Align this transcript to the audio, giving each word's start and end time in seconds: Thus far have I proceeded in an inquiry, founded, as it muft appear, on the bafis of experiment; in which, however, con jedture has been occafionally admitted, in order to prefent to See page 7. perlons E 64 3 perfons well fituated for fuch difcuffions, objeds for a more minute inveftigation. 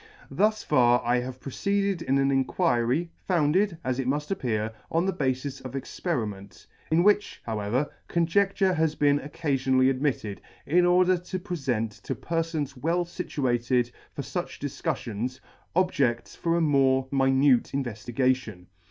Thus 0.31 0.63
far 0.63 1.03
have 1.05 1.35
I 1.35 1.37
proceeded 1.37 2.01
in 2.01 2.17
an 2.17 2.31
inquiry, 2.31 3.11
founded, 3.27 3.77
as 3.83 3.99
it 3.99 4.07
muft 4.07 4.31
appear, 4.31 4.73
on 4.89 5.05
the 5.05 5.13
bafis 5.13 5.63
of 5.63 5.75
experiment; 5.75 6.65
in 6.89 7.03
which, 7.03 7.39
however, 7.45 7.87
con 8.07 8.25
jedture 8.25 8.73
has 8.73 8.95
been 8.95 9.19
occafionally 9.19 9.91
admitted, 9.91 10.41
in 10.65 10.87
order 10.87 11.19
to 11.19 11.37
prefent 11.37 11.91
to 12.01 12.15
See 12.15 12.15
page 12.19 12.45
7. 12.47 12.63
perlons 12.63 12.63
E 12.63 12.63
64 12.63 12.63
3 12.63 12.63
perfons 12.65 12.77
well 12.83 13.05
fituated 13.05 13.91
for 14.11 14.21
fuch 14.23 14.59
difcuffions, 14.59 15.39
objeds 15.75 16.35
for 16.35 16.57
a 16.57 16.61
more 16.61 17.07
minute 17.11 17.69
inveftigation. 17.71 18.65